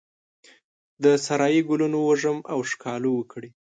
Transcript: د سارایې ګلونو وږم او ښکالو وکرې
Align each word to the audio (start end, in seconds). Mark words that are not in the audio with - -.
د 1.03 1.05
سارایې 1.25 1.61
ګلونو 1.69 1.97
وږم 2.07 2.37
او 2.51 2.59
ښکالو 2.71 3.09
وکرې 3.15 3.49